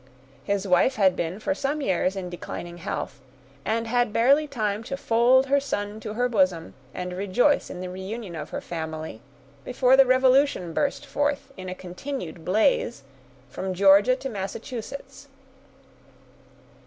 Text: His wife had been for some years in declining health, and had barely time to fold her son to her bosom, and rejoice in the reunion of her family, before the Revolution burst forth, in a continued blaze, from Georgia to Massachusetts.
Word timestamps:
His 0.43 0.67
wife 0.67 0.95
had 0.95 1.15
been 1.15 1.39
for 1.39 1.53
some 1.53 1.79
years 1.79 2.15
in 2.15 2.31
declining 2.31 2.79
health, 2.79 3.19
and 3.63 3.85
had 3.85 4.11
barely 4.11 4.47
time 4.47 4.83
to 4.85 4.97
fold 4.97 5.45
her 5.45 5.59
son 5.59 5.99
to 5.99 6.15
her 6.15 6.27
bosom, 6.27 6.73
and 6.91 7.13
rejoice 7.13 7.69
in 7.69 7.81
the 7.81 7.87
reunion 7.91 8.35
of 8.35 8.49
her 8.49 8.61
family, 8.61 9.21
before 9.63 9.95
the 9.95 10.07
Revolution 10.07 10.73
burst 10.73 11.05
forth, 11.05 11.53
in 11.55 11.69
a 11.69 11.75
continued 11.75 12.43
blaze, 12.43 13.03
from 13.47 13.75
Georgia 13.75 14.15
to 14.15 14.27
Massachusetts. 14.27 15.27